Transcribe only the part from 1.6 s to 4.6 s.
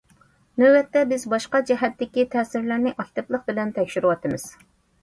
جەھەتتىكى تەسىرلەرنى ئاكتىپلىق بىلەن تەكشۈرۈۋاتىمىز.